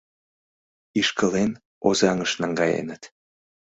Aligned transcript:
Ишкылен, 0.99 1.51
Озаҥыш 1.87 2.31
наҥгаеныт. 2.41 3.03